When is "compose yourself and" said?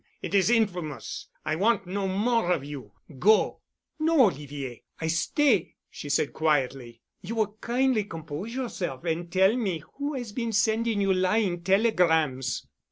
8.05-9.31